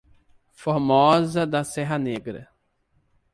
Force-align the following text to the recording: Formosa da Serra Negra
Formosa 0.51 1.45
da 1.45 1.63
Serra 1.63 1.99
Negra 1.99 2.49